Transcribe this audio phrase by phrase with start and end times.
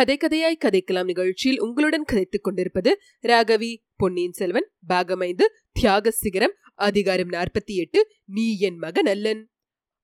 [0.00, 5.42] கதை கதையாய் கதைக்கலாம் நிகழ்ச்சியில் உங்களுடன் கதைத்துக் கொண்டிருப்பது ராகவி பொன்னியின் செல்வன் பாகமைந்து
[5.72, 9.50] தியாக சிகரம் அதிகாரம் நாற்பத்தி எட்டு நீ என் மகன் அல்லன்.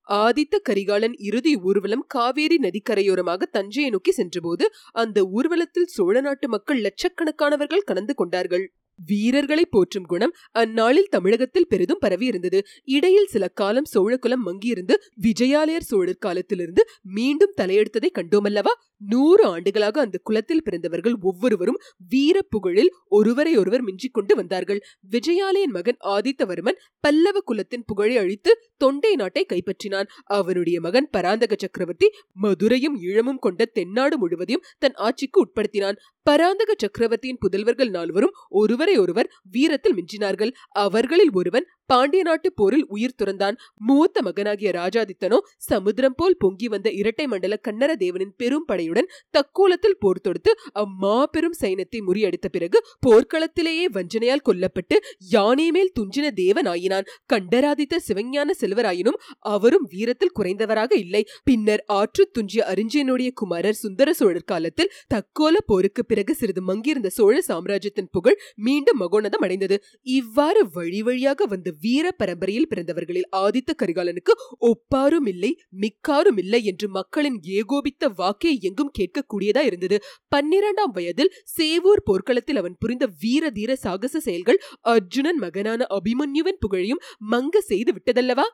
[0.08, 7.84] ஆதித்த கரிகாலன் இறுதி ஊர்வலம் காவேரி நதிக்கரையோரமாக தஞ்சையை நோக்கி சென்றபோது அந்த ஊர்வலத்தில் சோழ நாட்டு மக்கள் லட்சக்கணக்கானவர்கள்
[7.84, 8.72] கலந்து கொண்டார்கள்.
[9.04, 12.60] வீரர்களை போற்றும் குணம் அந்நாளில் தமிழகத்தில் பெரிதும் பரவியிருந்தது.
[12.84, 18.72] இடையில் சில காலம் சோழகுலம் மங்கியிருந்து விஜயாலயர் சோழர் காலத்திலிருந்து மீண்டும் தலையெடுத்ததை கண்டோமல்லவா?
[18.98, 24.80] நூறு ஆண்டுகளாக அந்த குலத்தில் பிறந்தவர்கள் ஒவ்வொருவரும் வீர புகழில் ஒருவரை ஒருவர் மிஞ்சிக் கொண்டு வந்தார்கள்.
[25.10, 30.08] விஜயாலயன் மகன் ஆதித்தவர்மன் பல்லவ குலத்தின் புகழை அழித்து தொண்டை நாட்டை கைப்பற்றினான்.
[30.24, 35.96] அவனுடைய மகன் பராந்தக சக்கரவர்த்தி மதுரையும் ஈழமும் கொண்ட தென்னாடு முழுவதையும் தன் ஆட்சிக்கு உட்படுத்தினான்.
[36.22, 40.52] பராந்தக சக்கரவர்த்தியின் புதல்வர்கள் நால்வரும் ஒருவர் ஒருவர் வீரத்தில் மிஞ்சினார்கள்.
[40.68, 43.56] அவர்களில் ஒருவன் பாண்டிய நாட்டு போரில் உயிர் துறந்தான்
[43.88, 50.20] மூத்த மகனாகிய ராஜாதித்தனோ சமுத்திரம் போல் பொங்கி வந்த இரட்டை மண்டல கண்ணர தேவனின் பெரும் படையுடன் தக்கோலத்தில் போர்
[50.20, 54.98] தொடுத்து அம்மாபெரும் சைன்யத்தை முறியடித்த பிறகு போர்க்களத்திலேயே வஞ்சனையால் கொல்லப்பட்டு
[55.30, 59.18] யானை மேல் துஞ்சின தேவன் ஆயினான் கண்டராதித்த சிவஞான செல்வராயினும்
[59.54, 61.22] அவரும் வீரத்தில் குறைந்தவராக இல்லை.
[61.44, 68.10] பின்னர் ஆற்று துஞ்சிய அறிஞ்சியனுடைய குமாரர் சுந்தர சோழர் காலத்தில் தக்கோல போருக்கு பிறகு சிறிது மங்கியிருந்த சோழ சாம்ராஜ்யத்தின்
[68.10, 69.76] புகழ் மீண்டும் மகோனதம் அடைந்தது.
[70.16, 77.38] இவ்வாறு வழி வழியாக வந்த வீர பரம்பரையில் பிறந்தவர்களில் ஆதித்த கரிகாலனுக்கு ஒப்பாரும் இல்லை மிக்காரும் இல்லை என்று மக்களின்
[77.58, 79.98] ஏகோபித்த வாக்கே எங்கும் கேட்கக்கூடியதா இருந்தது.
[80.28, 87.58] பன்னிரண்டாம் வயதில் சேவூர் போர்க்களத்தில் அவன் புரிந்த வீர தீர சாகச செயல்கள் அர்ஜுனன் மகனான அபிமன்யுவின் புகழையும் மங்க
[87.60, 88.46] செய்து விட்டதல்லவா?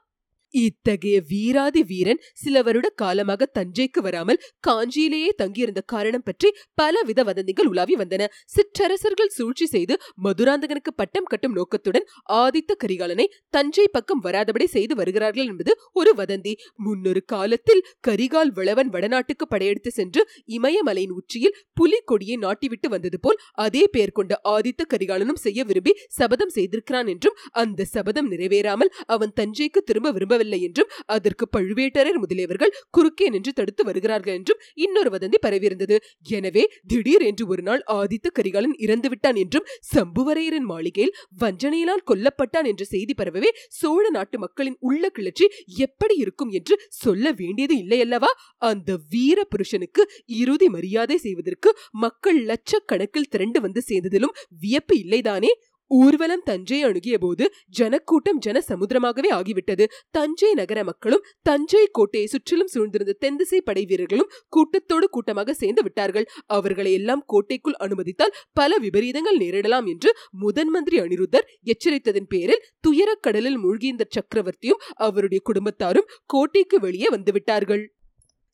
[0.54, 7.94] இத்தகைய வீராதி வீரன் சில வருட காலமாக தஞ்சைக்கு வராமல் காஞ்சியிலேயே தங்கியிருந்த காரணம் பற்றி பலவித வதந்திகள் உலாவி
[7.96, 8.28] வந்தன.
[8.46, 9.94] சிற்றரசர்கள் சூழ்ச்சி செய்து
[10.24, 12.06] மதுராந்தகனுக்கு பட்டம் கட்டும் நோக்கத்துடன்
[12.40, 16.54] ஆதித்த கரிகாலனை தஞ்சை பக்கம் வராதபடி செய்து வருகிறார்கள் என்பது ஒரு வதந்தி.
[16.84, 23.84] முன்னொரு காலத்தில் கரிகால் வளவன் வடநாட்டுக்கு படையெடுத்து சென்று இமயமலையின் உச்சியில் புலி கொடியை நாட்டிவிட்டு வந்தது போல் அதே
[23.90, 30.10] பெயர் கொண்ட ஆதித்த கரிகாலனும் செய்ய விரும்பி சபதம் செய்திருக்கிறான் என்றும் அந்த சபதம் நிறைவேறாமல் அவன் தஞ்சைக்கு திரும்ப
[30.12, 35.96] விரும்ப விரும்பவில்லை என்றும் அதற்கு பழுவேட்டரர் முதலியவர்கள் குறுக்கே நின்று தடுத்து வருகிறார்கள் என்றும் இன்னொரு வதந்தி பரவியிருந்தது.
[36.28, 42.82] எனவே திடீர் என்று ஒரு நாள் ஆதித்த கரிகாலன் இறந்து விட்டான் என்றும் சம்புவரையரின் மாளிகையில் வஞ்சனையினால் கொல்லப்பட்டான் என்ற
[42.84, 45.46] செய்தி பரவவே சோழ நாட்டு மக்களின் உள்ள கிளர்ச்சி
[45.86, 48.30] எப்படி இருக்கும் என்று சொல்ல வேண்டியது இல்லையல்லவா?
[48.62, 50.02] அந்த வீர புருஷனுக்கு
[50.40, 51.70] இறுதி மரியாதை செய்வதற்கு
[52.04, 55.52] மக்கள் லட்சக்கணக்கில் திரண்டு வந்து சேர்ந்ததிலும் வியப்பு இல்லைதானே?
[55.92, 59.84] ஊர்வலம் தஞ்சை அணுகிய போது ஜனக்கூட்டம் ஜன சமுத்திரமாகவே ஆகிவிட்டது.
[60.10, 66.26] தஞ்சை நகர மக்களும் தஞ்சை கோட்டையை சுற்றிலும் சூழ்ந்திருந்த தென்திசை படை வீரர்களும் கூட்டத்தோடு கூட்டமாக சேர்ந்து விட்டார்கள்.
[66.48, 70.12] அவர்களை எல்லாம் கோட்டைக்குள் அனுமதித்தால் பல விபரீதங்கள் நேரிடலாம் என்று
[70.44, 77.84] முதன் மந்திரி அனிருத்தர் எச்சரித்ததன் பேரில் துயரக்கடலில் மூழ்கியிருந்த சக்கரவர்த்தியும் அவருடைய குடும்பத்தாரும் கோட்டைக்கு வெளியே வந்துவிட்டார்கள்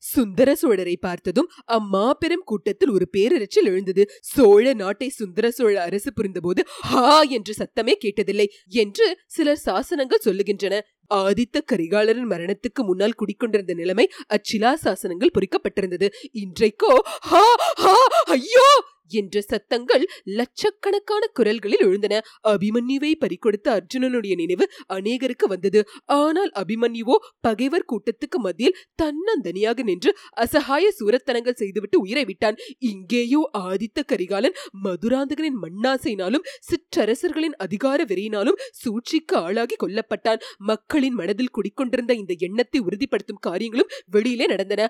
[0.03, 4.03] சுந்தர சோழரை பார்த்ததும் அம்மாபெரும் கூட்டத்தில் ஒரு பேரரச்சில் எழுந்தது.
[4.21, 10.75] சோழ நாட்டை சுந்தர சோழ அரசு புரிந்தபோது ஹா என்று சத்தமே கேட்டதில்லை என்று சிலர் சாசனங்கள் சொல்லுகின்றன.
[11.11, 16.07] ஆதித்த கரிகாலரின் மரணத்துக்கு முன்னால் குடிக்கொண்டிருந்த நிலைமை அச்சிலா சாசனங்கள் பொறிக்கப்பட்டிருந்தது.
[16.35, 16.93] இன்றைக்கோ
[17.23, 17.43] ஹா
[17.77, 17.95] ஹா
[18.29, 18.67] ஐயோ!
[19.09, 20.03] என்ற சத்தங்கள்
[20.39, 22.15] லட்சக்கணக்கான குரல்களில் எழுந்தன.
[22.49, 25.81] அபிமன்யுவை பறிக்கொடுத்த அர்ஜுனனுடைய நினைவு அநேகருக்கு வந்தது.
[26.05, 32.59] ஆனால் அபிமன்யுவோ பகைவர் கூட்டத்துக்கு மத்தியில் தன்னந்தனியாக நின்று அசகாய சூரத்தனங்கள் செய்துவிட்டு உயிரை விட்டான்.
[32.77, 40.41] இங்கேயோ ஆதித்த கரிகாலன் மதுராந்தகனின் மண்ணாசையினாலும் சிற்றரசர்களின் அதிகார வெறியினாலும் சூழ்ச்சிக்கு ஆளாகி கொல்லப்பட்டான்.
[40.57, 44.81] மக்களின் மனதில் குடிக்கொண்டிருந்த இந்த எண்ணத்தை உறுதிப்படுத்தும் காரியங்களும் வெளியிலே நடந்தன.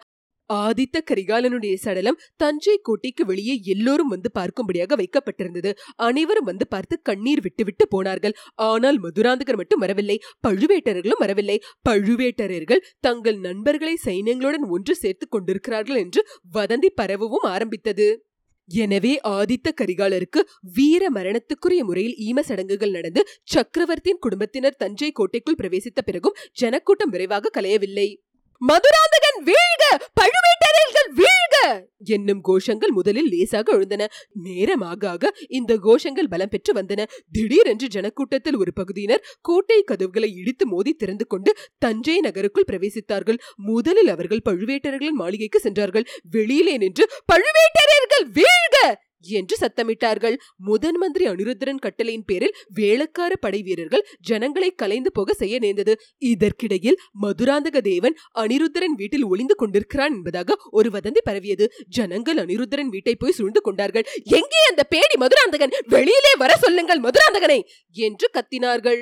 [0.50, 5.72] ஆதித்த கரிகாலனுடைய சடலம் தஞ்சை கோட்டைக்கு வெளியே எல்லோரும் வந்து பார்க்கும்படியாக வைக்கப்பட்டிருந்தது.
[5.96, 8.36] அனைவரும் வந்து பார்த்து கண்ணீர் விட்டுவிட்டு போனார்கள்.
[8.56, 10.18] ஆனால் மதுராந்தகர் மட்டும் வரவில்லை.
[10.48, 11.58] பழுவேட்டரர்களும் வரவில்லை.
[11.90, 16.24] பழுவேட்டரர்கள் தங்கள் நண்பர்களை சைன்யங்களுடன் ஒன்று சேர்த்துக் கொண்டிருக்கிறார்கள் என்று
[16.54, 18.08] வதந்தி பரவவும் ஆரம்பித்தது.
[18.70, 20.40] எனவே ஆதித்த கரிகாலருக்கு
[20.74, 28.08] வீர மரணத்துக்குரிய முறையில் ஈம சடங்குகள் நடந்து சக்கரவர்த்தியின் குடும்பத்தினர் தஞ்சை கோட்டைக்குள் பிரவேசித்த பிறகும் ஜனக்கூட்டம் விரைவாக கலையவில்லை.
[28.62, 29.58] மதுராந்தகன் வீ
[30.20, 31.56] பழுவேட்டரையர்கள் வீழ்க!
[32.06, 34.04] என்னும் கோஷங்கள் முதலில் லேசாக எழுந்தன.
[34.42, 37.08] நேரமாக ஆக இந்த கோஷங்கள் பலம் பெற்று வந்தன.
[37.32, 43.40] திடீரென்று ஜனக்கூட்டத்தில் ஒரு பகுதியினர் கோட்டை கதவுகளை இடித்து மோதி திறந்து கொண்டு தஞ்சை நகருக்குள் பிரவேசித்தார்கள்.
[43.56, 46.08] முதலில் அவர்கள் பழுவேட்டரர்களின் மாளிகைக்கு சென்றார்கள்.
[46.30, 48.78] வெளியிலே நின்று பழுவேட்டரர்கள் வீழ்க!
[49.26, 50.36] என்று சத்தமிட்டார்கள்.
[50.58, 55.96] முதன் மந்திரி அனிருத்தரன் கட்டளையின் பேரில் வேளக்கார படை வீரர்கள் ஜனங்களை கலைந்து போக செய்ய நேர்ந்தது.
[56.18, 61.68] இதற்கிடையில் மதுராந்தக தேவன் அனிருத்தரன் வீட்டில் ஒளிந்து கொண்டிருக்கிறான் என்பதாக ஒரு வதந்தி பரவியது.
[61.90, 64.06] ஜனங்கள் அனிருத்தரன் வீட்டை போய் சூழ்ந்து கொண்டார்கள்.
[64.40, 65.76] எங்கே அந்த பேடி மதுராந்தகன்?
[65.88, 67.60] வெளியிலே வர சொல்லுங்கள் மதுராந்தகனை!
[67.96, 69.02] என்று கத்தினார்கள்.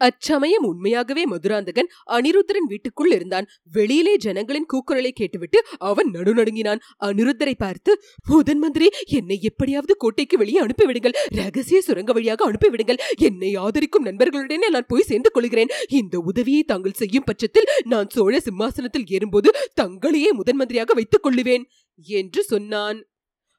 [0.00, 3.46] அச்சமயம் உண்மையாகவே மதுராந்தகன் அனிருத்தரின் வீட்டுக்குள் இருந்தான்.
[3.72, 6.82] வெளியிலே ஜனங்களின் கூக்குரலை கேட்டுவிட்டு அவன் நடுநடுங்கினான்.
[7.04, 11.16] அனிருத்தரை பார்த்து முதன் மந்திரி என்னை எப்படியாவது கோட்டைக்கு வெளியே அனுப்பிவிடுங்கள்.
[11.28, 13.00] ரகசிய சுரங்க வழியாக அனுப்பிவிடுங்கள்.
[13.18, 19.06] என்னை ஆதரிக்கும் நண்பர்களுடனே நான் போய் சேர்ந்து கொள்கிறேன் இந்த உதவியை தாங்கள் செய்யும் பட்சத்தில் நான் சோழ சிம்மாசனத்தில்
[19.06, 19.50] ஏறும்போது
[19.80, 21.64] தங்களையே முதன் மந்திரியாக வைத்துக் கொள்ளுவேன்
[22.06, 23.00] என்று சொன்னான்.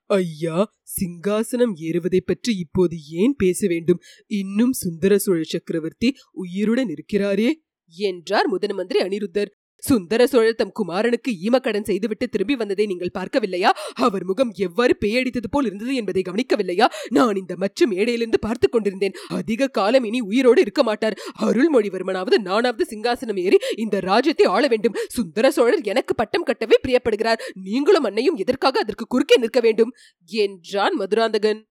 [0.10, 0.58] ஐயா
[1.00, 4.02] சிங்காசனம் ஏறுவதை பற்றி இப்போது ஏன் பேச வேண்டும்?
[4.28, 7.50] இன்னும் சுந்தர சோழ சக்கரவர்த்தி உயிருடன் இருக்கிறாரே?
[7.94, 9.52] என்றார் முதன் மந்திரி அனிருத்தர்.
[9.78, 13.70] சுந்தர சோழர் தம் குமாரனுக்கு ஈமக்கடன் செய்துவிட்டு திரும்பி வந்ததை நீங்கள் பார்க்கவில்லையா?
[13.94, 16.86] அவர் முகம் எவ்வாறு பேயடித்தது போல் இருந்தது என்பதை கவனிக்கவில்லையா?
[17.10, 19.14] நான் இந்த மற்ற மேடையிலிருந்து பார்த்துக் கொண்டிருந்தேன்.
[19.28, 21.18] அதிக காலம் இனி உயிரோடு இருக்க மாட்டார்.
[21.42, 24.96] அருள்மொழிவர்மனாவது நானாவது சிங்காசனம் ஏறி இந்த ராஜ்யத்தை ஆள வேண்டும்.
[25.08, 27.38] சுந்தர சோழர் எனக்கு பட்டம் கட்டவே பிரியப்படுகிறார்.
[27.54, 29.94] நீங்களும் அன்னையும் எதற்காக அதற்கு குறுக்கே நிற்க வேண்டும்?
[30.26, 31.68] என்றான் மதுராந்தகன்.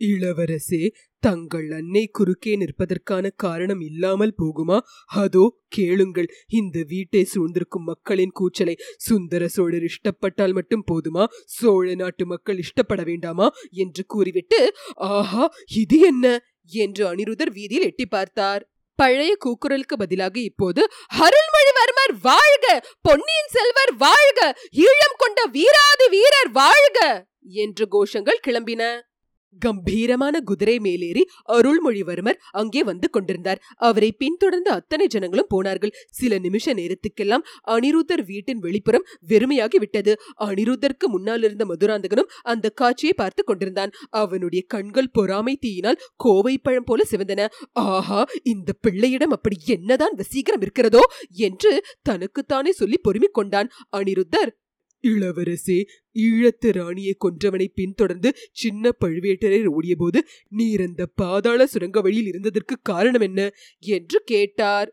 [0.00, 0.80] இளவரசே
[1.22, 4.78] தங்கள் அன்னை குறுக்கே நிற்பதற்கான காரணம் இல்லாமல் போகுமா?
[5.16, 6.28] அதோ கேளுங்கள்.
[6.50, 8.74] இந்த வீட்டை சூழ்ந்திருக்கும் மக்களின் கூச்சலை.
[8.98, 11.24] சுந்தர சோழர் இஷ்டப்பட்டால் மட்டும் போதுமா?
[11.44, 13.46] சோழ நாட்டு மக்கள் இஷ்டப்பட வேண்டாமா?
[13.76, 14.60] என்று கூறிவிட்டு
[15.10, 16.26] ஆஹா இது என்ன?
[16.72, 18.62] என்று அனிருதர் வீதியில் எட்டி பார்த்தார்.
[18.98, 20.82] பழைய கூக்குரலுக்கு பதிலாக இப்போது
[21.18, 22.66] அருள்மொழிவர்மர் வாழ்க!
[23.00, 24.40] பொன்னியின் செல்வர் வாழ்க!
[24.84, 26.98] ஈழம் கொண்ட வீராதி வீரர் வாழ்க!
[27.56, 28.82] என்று கோஷங்கள் கிளம்பின.
[29.60, 33.62] கம்பீரமான குதிரை மேலேறி அருள்மொழிவர்மர் அங்கே வந்து கொண்டிருந்தார்.
[33.76, 35.92] அவரை பின்தொடர்ந்து அத்தனை ஜனங்களும் போனார்கள்.
[36.10, 40.14] சில நிமிஷ நேரத்துக்கெல்லாம் அனிருத்தர் வீட்டின் வெளிப்புறம் வெறுமையாகி விட்டது.
[40.38, 43.94] அனிருத்தருக்கு முன்னால் இருந்த மதுராந்தகனும் அந்த காட்சியை பார்த்து கொண்டிருந்தான்.
[44.10, 47.46] அவனுடைய கண்கள் பொறாமை தீயினால் கோவை பழம் போல சிவந்தன.
[47.72, 53.70] ஆஹா இந்த பிள்ளையிடம் அப்படி என்னதான் வசீகரம் இருக்கிறதோ என்று தனக்குத்தானே சொல்லி பொறுமிக் கொண்டான்.
[53.96, 54.52] அனிருத்தர்
[55.04, 55.78] இளவரசே
[56.14, 63.40] ஈழத்து ராணியை கொன்றவனை பின்தொடர்ந்து சின்ன பழுவேட்டரர் ஓடியபோது நீர் அந்த பாதாள சுரங்க வழியில் இருந்ததற்கு காரணம் என்ன?
[63.78, 64.90] என்று கேட்டார்.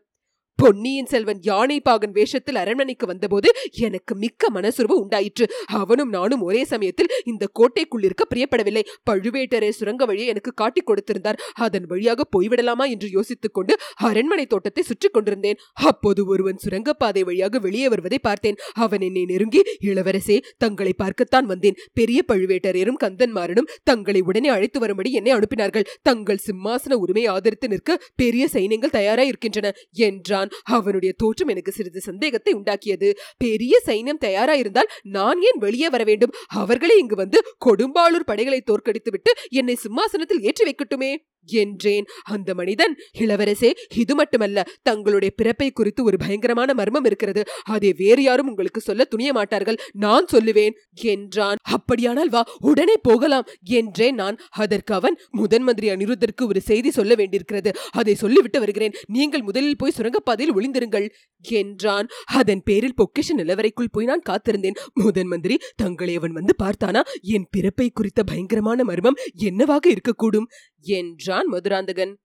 [0.62, 3.48] பொன்னியின் செல்வன் யானை பாகன் வேஷத்தில் அரண்மனைக்கு வந்தபோது
[3.86, 5.44] எனக்கு மிக்க மனசுருவு உண்டாயிற்று.
[5.80, 8.82] அவனும் நானும் ஒரே சமயத்தில் இந்த கோட்டைக்குள் இருக்க பிரியப்படவில்லை.
[9.10, 11.38] பழுவேட்டரை சுரங்க வழியை எனக்கு காட்டிக் கொடுத்திருந்தார்.
[11.66, 13.76] அதன் வழியாக போய்விடலாமா என்று யோசித்துக் கொண்டு
[14.10, 15.58] அரண்மனை தோட்டத்தை சுற்றி கொண்டிருந்தேன்.
[15.90, 18.60] அப்போது ஒருவன் சுரங்கப்பாதை வழியாக வெளியே வருவதை பார்த்தேன்.
[18.84, 21.78] அவன் என்னை நெருங்கி இளவரசே தங்களை பார்க்கத்தான் வந்தேன்.
[21.92, 25.88] பெரிய பழுவேட்டரையரும் கந்தன்மாரனும் தங்களை உடனே அழைத்து வரும்படி என்னை அனுப்பினார்கள்.
[26.02, 29.74] தங்கள் சிம்மாசன உரிமை ஆதரித்து நிற்க பெரிய சைன்யங்கள் தயாராக இருக்கின்றன
[30.08, 30.50] என்றான்.
[30.62, 33.14] அவனுடைய தோற்றம் எனக்கு சிறிது சந்தேகத்தை உண்டாக்கியது.
[33.38, 36.32] பெரிய சைன்யம் தயாராயிருந்தால் நான் ஏன் வெளியே வர வேண்டும்?
[36.46, 41.16] அவர்களே இங்கு வந்து கொடும்பாளூர் படைகளை தோற்கடித்துவிட்டு என்னை சிம்மாசனத்தில் ஏற்றி வைக்கட்டுமே?
[41.44, 42.04] என்றேன்.
[42.22, 47.44] அந்த மனிதன் இளவரசே இது மட்டுமல்ல தங்களுடைய பிறப்பை குறித்து ஒரு பயங்கரமான மர்மம் இருக்கிறது.
[47.64, 49.78] அதை வேறு யாரும் உங்களுக்கு சொல்ல துணிய மாட்டார்கள்.
[49.92, 51.56] நான் சொல்லுவேன் என்றான்.
[51.62, 54.38] அப்படியானால் வா உடனே போகலாம் என்றேன் நான்.
[54.50, 57.72] அதற்கு அவன் முதன் மந்திரி அனிருத்தருக்கு ஒரு செய்தி சொல்ல வேண்டியிருக்கிறது.
[57.90, 58.92] அதை சொல்லிவிட்டு வருகிறேன்.
[59.06, 61.12] நீங்கள் முதலில் போய் சுரங்கப்பாதையில் ஒளிந்திருங்கள்
[61.42, 62.08] என்றான்.
[62.24, 64.78] அதன் பேரில் பொக்கிஷ நிலவரைக்குள் போய் நான் காத்திருந்தேன்.
[64.94, 67.00] முதன் மந்திரி தங்களை அவன் வந்து பார்த்தானா?
[67.20, 70.44] என் பிறப்பை குறித்த பயங்கரமான மர்மம் என்னவாக இருக்கக்கூடும்?
[70.80, 72.16] என்றான் மதுராந்தகன்.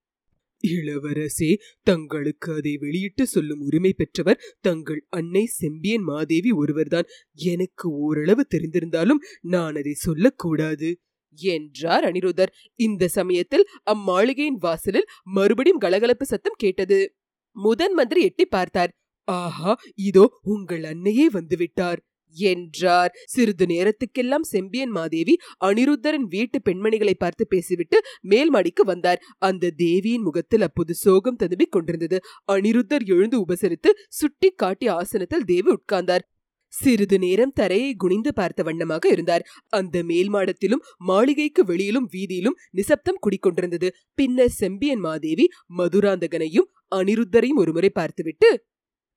[0.68, 7.08] இளவரசே தங்களுக்கு அதை வெளியிட்டு சொல்லும் உரிமை பெற்றவர் தங்கள் அன்னை செம்பியன் மாதேவி ஒருவர்தான்.
[7.34, 11.00] எனக்கு ஓரளவு தெரிந்திருந்தாலும் நான் அதை சொல்லக்கூடாது
[11.40, 17.16] என்றார் அனிருதர் இந்த சமயத்தில் அம்மாளிகையின் வாசலில் மறுபடியும் கலகலப்பு சத்தம் கேட்டது.
[17.52, 18.94] முதன் மந்திரி எட்டி பார்த்தார்.
[19.28, 19.72] ஆஹா
[20.10, 22.02] இதோ உங்கள் அன்னையே வந்துவிட்டார்
[22.36, 23.12] என்றார்.
[23.26, 29.22] சிறிது நேரத்துக்கெல்லாம் செம்பியன் மாதேவி அனிருத்தரின் வீட்டு பெண்மணிகளை பார்த்து பேசிவிட்டு மேல் மாடிக்கு வந்தார்.
[29.40, 32.18] அந்த தேவியின் முகத்தில் அப்போது சோகம் ததும்பிக் கொண்டிருந்தது.
[32.48, 36.26] அனிருத்தர் எழுந்து உபசரித்து சுட்டி காட்டி ஆசனத்தில் தேவி உட்கார்ந்தார்.
[36.74, 39.44] சிறிது நேரம் தரையை குனிந்து பார்த்த வண்ணமாக இருந்தார்.
[39.70, 43.90] அந்த மேல் மாடத்திலும் மாளிகைக்கு வெளியிலும் வீதியிலும் நிசப்தம் குடிக்கொண்டிருந்தது.
[44.14, 45.46] பின்னர் செம்பியன் மாதேவி
[45.78, 48.50] மதுராந்தகனையும் அனிருத்தரையும் ஒருமுறை பார்த்துவிட்டு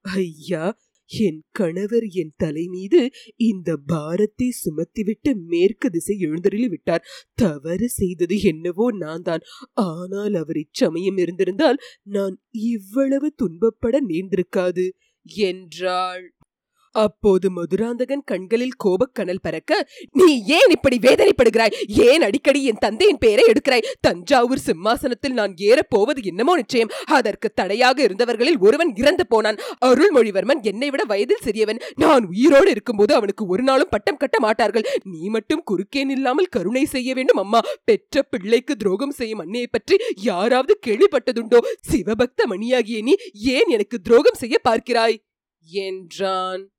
[0.04, 0.64] ஐயா
[1.10, 3.00] என் கணவர் என் தலை மீது
[3.36, 7.06] இந்த பாரத்தை சுமத்திவிட்டு மேற்கு திசை எழுந்தருளி விட்டார்.
[7.34, 9.44] தவறு செய்தது என்னவோ நான் தான்
[9.86, 12.36] ஆனால் அவர் இச்சமயம் இருந்திருந்தால் நான்
[12.72, 14.86] இவ்வளவு துன்பப்பட நேர்ந்திருக்காது
[15.46, 16.26] என்றாள்.
[16.92, 21.74] அப்போது மதுராந்தகன் கண்களில் கோபக்கனல் பறக்க நீ ஏன் இப்படி வேதனைப்படுகிறாய்?
[21.86, 23.86] ஏன் அடிக்கடி என் தந்தையின் பெயரை எடுக்கிறாய்?
[24.00, 26.90] தஞ்சாவூர் சிம்மாசனத்தில் நான் ஏறப் போவது என்னமோ நிச்சயம்.
[27.06, 29.58] அதற்கு தடையாக இருந்தவர்களில் ஒருவன் இறந்து போனான்.
[29.86, 31.80] அருள்மொழிவர்மன் என்னை விட வயதில் சிறியவன்.
[31.96, 34.88] நான் உயிரோடு இருக்கும்போது அவனுக்கு ஒரு நாளும் பட்டம் கட்ட மாட்டார்கள்.
[35.02, 37.60] நீ மட்டும் குறுக்கேன் இல்லாமல் கருணை செய்ய வேண்டும் அம்மா.
[37.84, 41.58] பெற்ற பிள்ளைக்கு துரோகம் செய்யும் அன்னையை பற்றி யாராவது கேள்விப்பட்டதுண்டோ?
[41.92, 45.16] சிவபக்த மணியாகிய நீ ஏன் எனக்கு துரோகம் செய்ய பார்க்கிறாய்?
[45.66, 46.70] என்றான்.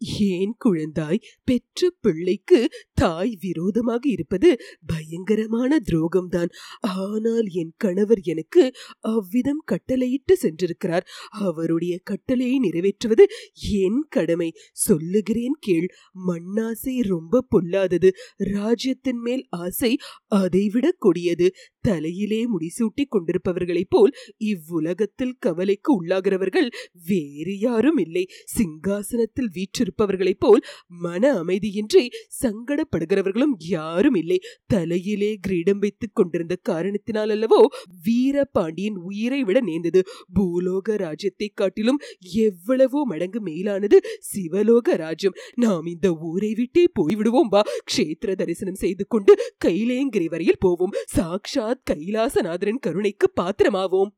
[0.00, 1.20] ஏன் குழந்தாய்?
[1.44, 6.50] பெற்ற பிள்ளைக்கு தாய் விரோதமாக இருப்பது பயங்கரமான துரோகம்தான்.
[6.80, 11.04] ஆனால் என் கணவர் எனக்கு அவ்விதம் கட்டளையிட்டு சென்றிருக்கிறார்.
[11.30, 13.24] அவருடைய கட்டளையை நிறைவேற்றுவது
[13.70, 14.52] என் கடமை.
[14.72, 15.88] சொல்லுகிறேன் கேள்.
[16.26, 18.10] மண்ணாசை ரொம்ப பொல்லாதது.
[18.36, 21.52] ராஜ்யத்தின் மேல் ஆசை அதைவிட கொடியது.
[21.80, 26.68] தலையிலே முடிசூட்டி கொண்டிருப்பவர்களைப் போல் இவ்வுலகத்தில் கவலைக்கு உள்ளாகிறவர்கள்
[27.06, 28.26] வேறு யாரும் இல்லை.
[28.58, 29.50] சிங்காசனத்தில்
[29.90, 32.04] இருப்பவர்களைப் போல் மன அமைதியின்றி
[32.42, 34.38] சங்கடப்படுகிறவர்களும் யாரும் இல்லை.
[34.66, 37.60] தலையிலே கிரீடம் வைத்துக் கொண்டிருந்த காரணத்தினால் அல்லவோ
[38.04, 40.02] வீரபாண்டியன் உயிரை விட நேர்ந்தது.
[40.34, 41.98] பூலோக ராஜ்யத்தை காட்டிலும்
[42.32, 45.32] எவ்வளவோ மடங்கு மேலானது சிவலோக ராஜ்யம்.
[45.54, 47.62] நாம் இந்த ஊரை விட்டே போய்விடுவோம் வா.
[47.84, 50.90] கஷேத்திர தரிசனம் செய்து கொண்டு கைலேங்கிரி வரையில் போவோம்.
[51.16, 54.10] சாக்ஷாத் கைலாசநாதரின் கருணைக்கு பாத்திரமாவோம்.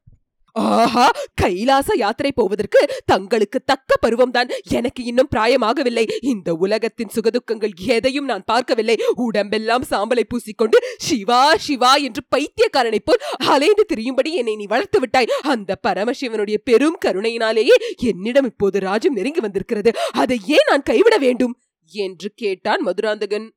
[0.53, 4.51] ஆஹா கைலாச யாத்திரை போவதற்கு தங்களுக்கு தக்க பருவம்தான்.
[4.71, 6.11] எனக்கு இன்னும் பிராயமாகவில்லை.
[6.21, 8.97] இந்த உலகத்தின் சுகதுக்கங்கள் எதையும் நான் பார்க்கவில்லை.
[9.15, 15.27] உடம்பெல்லாம் சாம்பலை பூசிக்கொண்டு சிவா சிவா என்று பைத்தியக்காரனை போல் அலைந்து திரியும்படி என்னை நீ வளர்த்து விட்டாய்.
[15.43, 19.93] அந்த பரமசிவனுடைய பெரும் கருணையினாலேயே என்னிடம் இப்போது ராஜம் நெருங்கி வந்திருக்கிறது.
[20.13, 21.59] அதை ஏன் நான் கைவிட வேண்டும்?
[21.91, 23.53] என்று கேட்டான் மதுராந்தகன்.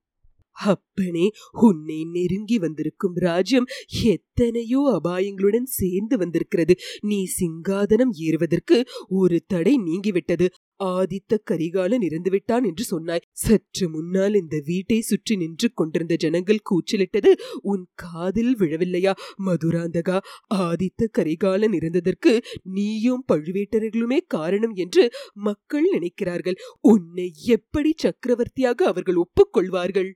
[0.55, 3.65] அப்பனே உன்னை நெருங்கி வந்திருக்கும் ராஜ்யம்
[4.03, 6.75] எத்தனையோ அபாயங்களுடன் சேர்ந்து வந்திருக்கிறது.
[7.01, 10.47] நீ சிங்காதனம் ஏறுவதற்கு ஒரு தடை நீங்கிவிட்டது.
[10.83, 13.23] ஆதித்த கரிகாலன் இறந்துவிட்டான் என்று சொன்னாய்.
[13.31, 17.31] சற்று முன்னால் இந்த வீட்டை சுற்றி நின்று கொண்டிருந்த ஜனங்கள் கூச்சலிட்டது.
[17.61, 19.13] உன் காதில் விழவில்லையா
[19.45, 20.19] மதுராந்தகா?
[20.53, 26.55] ஆதித்த கரிகாலன் இறந்ததற்கு நீயும் பழுவேட்டர்களுமே காரணம் என்று மக்கள் நினைக்கிறார்கள்.
[26.79, 30.11] உன்னை எப்படி சக்கரவர்த்தியாக அவர்கள் ஒப்புக்கொள்வார்கள்?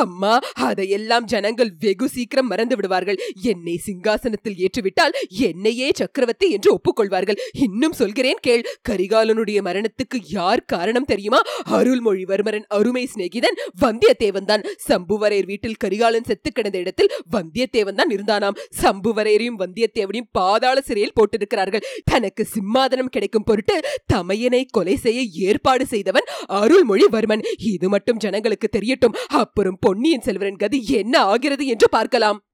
[0.00, 0.32] அம்மா
[0.66, 3.18] அதையெல்லாம் ஜனங்கள் வெகு சீக்கிரம் மறந்து விடுவார்கள்.
[3.50, 5.16] என்னை சிங்காசனத்தில் ஏற்றுவிட்டால்
[5.48, 7.38] என்னையே சக்கரவர்த்தி என்று ஒப்புக்கொள்வார்கள்.
[7.52, 11.40] இன்னும் சொல்கிறேன் கேள் கரிகாலனுடைய மரணத்துக்கு யார் காரணம் தெரியுமா?
[11.78, 14.64] அருள்மொழிவர்மரன் அருமை சிநேகிதன் வந்தியத்தேவன் தான்.
[14.88, 18.58] சம்புவரையர் வீட்டில் கரிகாலன் செத்து கிடந்த இடத்தில் வந்தியத்தேவன் தான் இருந்தானாம்.
[18.82, 21.86] சம்புவரையரையும் வந்தியத்தேவனையும் பாதாள சிறையில் போட்டிருக்கிறார்கள்.
[22.04, 23.76] தனக்கு சிம்மாதனம் கிடைக்கும் பொருட்டு
[24.14, 26.28] தமையனை கொலை செய்ய ஏற்பாடு செய்தவன்
[26.60, 27.44] அருள்மொழிவர்மன்.
[27.72, 29.16] இது மட்டும் ஜனங்களுக்கு தெரியட்டும்.
[29.42, 32.44] அப்புறம் பொன்னியின் செல்வரின் கதி என்ன ஆகிறது என்று பார்க்கலாம்.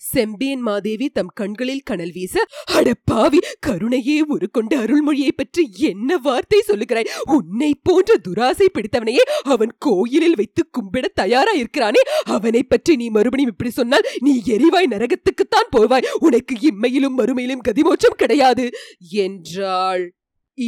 [0.00, 7.10] செம்பியன் மாதேவி தம் கண்களில் கனல் வீச அடப்பாவி கருணையே ஒரு கொண்ட அருள்மொழியை பற்றி என்ன வார்த்தை சொல்லுகிறாய்?
[7.30, 13.70] உன்னை போன்ற துராசை பிடித்தவனையே அவன் கோயிலில் வைத்து கும்பிட தயாரா இருக்கிறானே அவனை பற்றி நீ மறுபடியும் இப்படி
[13.70, 16.08] சொன்னால் நீ எரிவாய் நரகத்துக்குத்தான் போவாய்.
[16.18, 18.70] உனக்கு இம்மையிலும் மறுமையிலும் கதிமோச்சம் கிடையாது.
[19.10, 20.06] என்றாள்.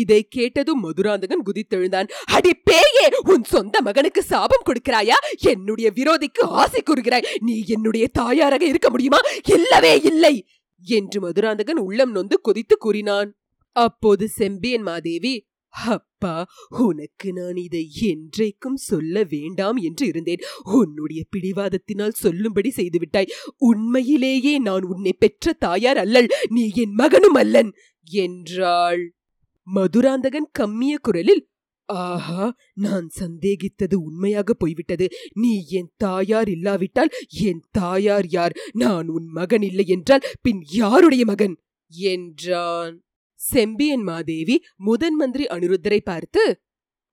[0.00, 2.10] இதை கேட்டதும் மதுராந்தகன் குதித்தெழுந்தான்.
[2.24, 5.18] அடி பேயே உன் சொந்த மகனுக்கு சாபம் கொடுக்கிறாயா?
[5.50, 7.28] என்னுடைய விரோதிக்கு ஆசை கூறுகிறாய்.
[7.40, 9.20] நீ என்னுடைய தாயாராக இருக்க முடியுமா?
[9.56, 10.34] இல்லவே இல்லை
[10.84, 13.30] என்று மதுராந்தகன் உள்ளம் நொந்து கொதித்து கூறினான்.
[13.76, 15.34] அப்போது செம்பியன் மாதேவி
[15.74, 16.34] அப்பா
[16.78, 20.42] உனக்கு நான் இதை என்றைக்கும் சொல்ல வேண்டாம் என்று இருந்தேன்.
[20.78, 23.32] உன்னுடைய பிடிவாதத்தினால் சொல்லும்படி செய்துவிட்டாய்
[23.68, 27.72] உண்மையிலேயே நான் உன்னை பெற்ற தாயார் அல்லல் நீ என் மகனும் அல்லன்
[28.24, 29.02] என்றாள்.
[29.66, 31.42] மதுராந்தகன் கம்மிய குரலில்
[31.88, 35.06] ஆஹா நான் சந்தேகித்தது உண்மையாக போய்விட்டது.
[35.32, 37.10] நீ என் தாயார் இல்லாவிட்டால்
[37.42, 38.54] என் தாயார் யார்?
[38.72, 41.54] நான் உன் மகன் இல்லை என்றால் பின் யாருடைய மகன்?
[41.90, 42.94] என்றான்.
[43.40, 46.44] செம்பியன் மாதேவி முதன் மந்திரி அனிருத்தரை பார்த்து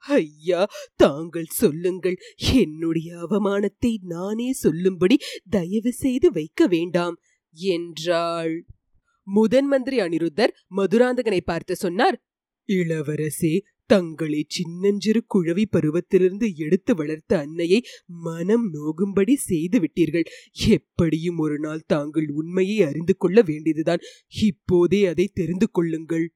[0.04, 0.62] ஐயா
[0.96, 2.18] தாங்கள் சொல்லுங்கள்.
[2.54, 5.16] என்னுடைய அவமானத்தை நானே சொல்லும்படி
[5.50, 7.16] தயவு செய்து வைக்க வேண்டாம்
[7.56, 8.56] என்றாள்.
[9.28, 12.18] முதன் மந்திரி அனிருத்தர் மதுராந்தகனை பார்த்து சொன்னார்
[12.70, 20.28] இளவரசே தங்களை சின்னஞ்சிறு குழவி பருவத்திலிருந்து எடுத்து வளர்த்த அன்னையை மனம் நோகும்படி செய்து விட்டீர்கள்
[20.68, 24.00] எப்படியும் ஒரு நாள் தாங்கள் உண்மையை அறிந்து கொள்ள வேண்டியதுதான்.
[24.42, 26.32] இப்போதே அதை தெரிந்து கொள்ளுங்கள்.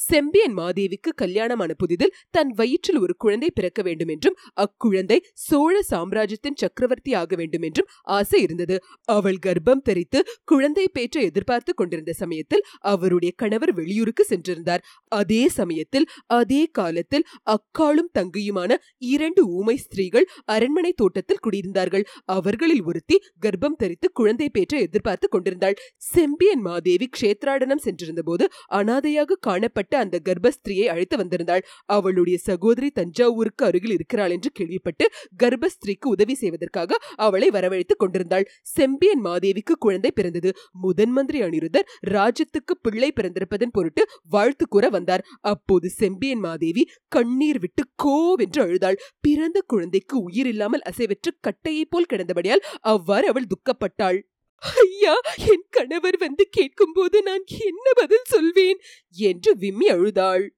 [0.00, 7.12] செம்பியன் மாதேவிக்கு கல்யாணமான புதிதில் தன் வயிற்றில் ஒரு குழந்தை பிறக்க வேண்டும் என்றும் அக்குழந்தை சோழ சாம்ராஜ்யத்தின் சக்கரவர்த்தி
[7.14, 8.76] ஆக வேண்டும் என்றும் ஆசை இருந்தது.
[9.08, 14.84] அவள் கர்ப்பம் தெரித்து குழந்தை பேற்ற எதிர்பார்த்து கொண்டிருந்த சமயத்தில் அவருடைய கணவர் வெளியூருக்கு சென்றிருந்தார்.
[15.12, 16.06] அதே சமயத்தில்
[16.38, 18.68] அதே காலத்தில் அக்காளும் தங்கையுமான
[19.12, 22.06] இரண்டு ஊமை ஸ்திரீகள் அரண்மனை தோட்டத்தில் குடியிருந்தார்கள்.
[22.36, 25.78] அவர்களில் ஒருத்தி கர்ப்பம் தரித்து குழந்தை பேற்ற எதிர்பார்த்து கொண்டிருந்தாள்.
[26.10, 31.62] செம்பியன் மாதேவி க்ஷேத்ராடனம் சென்றிருந்த போது அனாதையாக காணப்பட்ட அந்த கர்ப்பஸ்திரியை அழைத்து வந்திருந்தாள்.
[31.84, 35.06] அவளுடைய சகோதரி தஞ்சாவூருக்கு அருகில் இருக்கிறாள் என்று கேள்விப்பட்டு
[35.42, 38.48] கர்ப்பஸ்திரிக்கு உதவி செய்வதற்காக அவளை வரவழைத்துக் கொண்டிருந்தாள்.
[38.62, 40.52] செம்பியன் மாதேவிக்கு குழந்தை பிறந்தது.
[40.72, 45.24] முதன் மந்திரி அனிருதர் ராஜ்யத்துக்கு பிள்ளை பிறந்திருப்பதன் பொருட்டு வாழ்த்து கூற வந்தார்.
[45.40, 49.00] அப்போது செம்பியன் மாதேவி கண்ணீர் விட்டு கோவென்று அழுதாள்.
[49.20, 54.18] பிறந்த குழந்தைக்கு உயிர் இல்லாமல் அசைவற்று கட்டையைப் போல் கிடந்தபடியால் அவ்வாறு அவள் துக்கப்பட்டாள்.
[54.60, 58.80] ஐயா என் கணவர் வந்து கேட்கும்போது நான் என்ன பதில் சொல்வேன்?
[59.10, 60.54] என்று விம்மி அழுதாள்.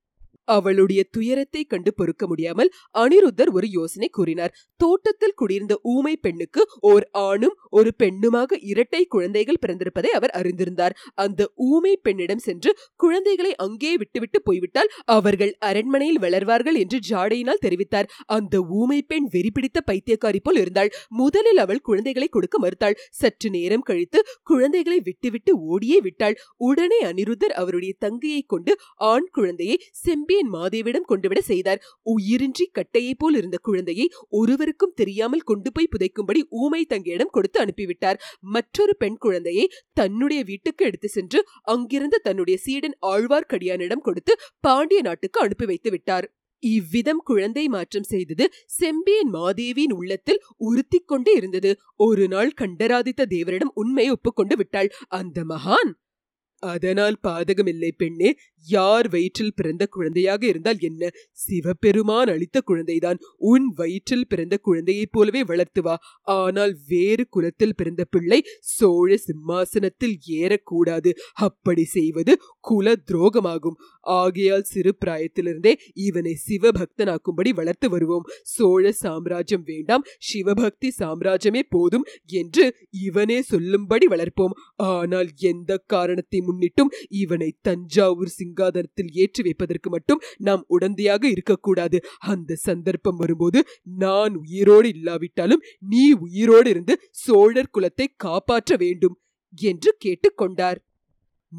[0.48, 4.54] அவளுடைய துயரத்தை கண்டு பொறுக்க முடியாமல் அனிருத்தர் ஒரு யோசனை கூறினார்.
[4.80, 10.96] தோட்டத்தில் குடியிருந்த ஊமை பெண்ணுக்கு ஓர் ஆணும் ஒரு பெண்ணுமாக இரட்டை குழந்தைகள் பிறந்திருப்பதை அவர் அறிந்திருந்தார்.
[11.14, 18.10] அந்த ஊமை பெண்ணிடம் சென்று குழந்தைகளை அங்கே விட்டுவிட்டு போய்விட்டால் அவர்கள் அரண்மனையில் வளர்வார்கள் என்று ஜாடையினால் தெரிவித்தார்.
[18.26, 20.92] அந்த ஊமை பெண் வெறிபிடித்த பைத்தியக்காரி போல் இருந்தாள்.
[21.08, 22.98] முதலில் அவள் குழந்தைகளை கொடுக்க மறுத்தாள்.
[23.10, 26.36] சற்று நேரம் கழித்து குழந்தைகளை விட்டுவிட்டு ஓடியே விட்டாள்.
[26.56, 28.72] உடனே அனிருத்தர் அவருடைய தங்கையை கொண்டு
[29.10, 29.76] ஆண் குழந்தையை
[30.32, 31.80] செம்பியன் மாதேவிடம் கொண்டுவிட செய்தார்.
[32.06, 34.06] உயிரின்றி கட்டையை போல் இருந்த குழந்தையை
[34.38, 38.20] ஒருவருக்கும் தெரியாமல் கொண்டு போய் புதைக்கும்படி ஊமை தங்கியிடம் கொடுத்து அனுப்பிவிட்டார்.
[38.54, 41.40] மற்றொரு பெண் குழந்தையை தன்னுடைய வீட்டுக்கு எடுத்து சென்று
[41.74, 46.28] அங்கிருந்த தன்னுடைய சீடன் ஆழ்வார்க்கடியானிடம் கொடுத்து பாண்டிய நாட்டுக்கு அனுப்பி வைத்து விட்டார்.
[46.62, 48.44] இவ்விதம் குழந்தை மாற்றம் செய்தது
[48.78, 51.72] செம்பியன் மாதேவியின் உள்ளத்தில் உறுத்தி கொண்டே இருந்தது.
[52.06, 54.90] ஒரு நாள் கண்டராதித்த தேவரிடம் உண்மையை ஒப்புக்கொண்டு விட்டாள்.
[55.18, 55.92] அந்த மகான்
[56.62, 58.30] அதனால் பாதகமில்லை பெண்ணே.
[58.66, 61.10] யார் வயிற்றில் பிறந்த குழந்தையாக இருந்தால் என்ன?
[61.30, 63.18] சிவபெருமான் அளித்த குழந்தைதான்.
[63.36, 71.12] உன் வயிற்றில் பிறந்த குழந்தையைப் போலவே வளர்த்து வா ஆனால் வேறு குலத்தில் பிறந்த பிள்ளை சோழ சிம்மாசனத்தில் ஏறக்கூடாது.
[71.32, 73.78] அப்படி செய்வது குல துரோகமாகும்.
[74.00, 78.28] ஆகையால் சிறு பிராயத்திலிருந்தே இவனை சிவபக்தனாக்கும்படி வளர்த்து வருவோம்.
[78.42, 80.06] சோழ சாம்ராஜ்யம் வேண்டாம்.
[80.18, 84.56] சிவபக்தி சாம்ராஜ்யமே போதும் என்று இவனே சொல்லும்படி வளர்ப்போம்.
[84.76, 91.98] ஆனால் எந்த காரணத்தை முன்னிட்டும் இவனை தஞ்சாவூர் சிங்காதனத்தில் ஏற்றி வைப்பதற்கு மட்டும் நாம் உடந்தையாக இருக்கக்கூடாது.
[92.32, 93.60] அந்த சந்தர்ப்பம் வரும்போது
[93.98, 99.16] நான் உயிரோடு இல்லாவிட்டாலும் நீ உயிரோடு இருந்து சோழர் குலத்தை காப்பாற்ற வேண்டும்
[99.58, 100.78] என்று கேட்டுக்கொண்டார்.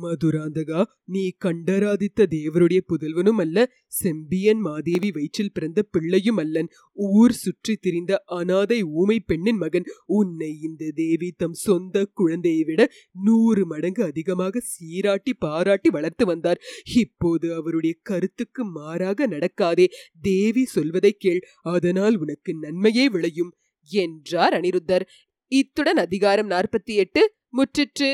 [0.02, 6.70] மதுராந்தகா நீ கண்டராதித்த தேவருடைய புதல்வனும் அல்ல செம்பியன் மாதேவி வயிற்றில் பிறந்த பிள்ளையும் அல்லன்.
[6.92, 9.84] ஊர் சுற்றி திரிந்த அனாதை ஊமை பெண்ணின் மகன்.
[10.06, 16.62] உன்னை இந்த தேவி தம் சொந்த குழந்தையை விட நூறு மடங்கு அதிகமாக சீராட்டி பாராட்டி வளர்த்து வந்தார்.
[16.96, 19.88] இப்போது அவருடைய கருத்துக்கு மாறாக நடக்காதே.
[20.22, 21.42] தேவி சொல்வதை கேள்.
[21.62, 23.54] அதனால் உனக்கு நன்மையே விளையும்
[23.90, 25.02] என்றார் அனிருத்தர்.
[25.48, 28.12] இத்துடன் அதிகாரம் நாற்பத்தி எட்டு முற்றிற்று.